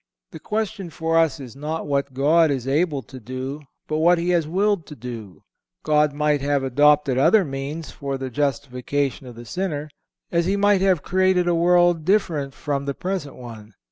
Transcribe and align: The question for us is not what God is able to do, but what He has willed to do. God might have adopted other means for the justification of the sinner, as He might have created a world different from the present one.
The 0.31 0.39
question 0.39 0.89
for 0.89 1.15
us 1.19 1.39
is 1.39 1.55
not 1.55 1.85
what 1.85 2.15
God 2.15 2.49
is 2.49 2.67
able 2.67 3.03
to 3.03 3.19
do, 3.19 3.61
but 3.87 3.99
what 3.99 4.17
He 4.17 4.29
has 4.29 4.47
willed 4.47 4.87
to 4.87 4.95
do. 4.95 5.43
God 5.83 6.11
might 6.11 6.41
have 6.41 6.63
adopted 6.63 7.19
other 7.19 7.45
means 7.45 7.91
for 7.91 8.17
the 8.17 8.31
justification 8.31 9.27
of 9.27 9.35
the 9.35 9.45
sinner, 9.45 9.91
as 10.31 10.47
He 10.47 10.55
might 10.57 10.81
have 10.81 11.03
created 11.03 11.47
a 11.47 11.53
world 11.53 12.03
different 12.03 12.55
from 12.55 12.85
the 12.85 12.95
present 12.95 13.35
one. 13.35 13.75